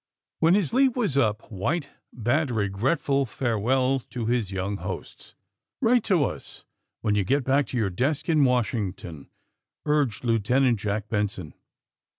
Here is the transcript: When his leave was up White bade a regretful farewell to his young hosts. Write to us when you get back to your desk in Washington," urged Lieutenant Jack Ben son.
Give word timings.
When 0.39 0.55
his 0.55 0.73
leave 0.73 0.95
was 0.95 1.15
up 1.15 1.43
White 1.51 1.89
bade 2.11 2.49
a 2.49 2.55
regretful 2.55 3.27
farewell 3.27 3.99
to 4.09 4.25
his 4.25 4.51
young 4.51 4.77
hosts. 4.77 5.35
Write 5.79 6.03
to 6.05 6.23
us 6.23 6.65
when 7.01 7.13
you 7.13 7.23
get 7.23 7.43
back 7.43 7.67
to 7.67 7.77
your 7.77 7.91
desk 7.91 8.27
in 8.27 8.43
Washington," 8.43 9.29
urged 9.85 10.23
Lieutenant 10.23 10.79
Jack 10.79 11.07
Ben 11.07 11.27
son. 11.27 11.53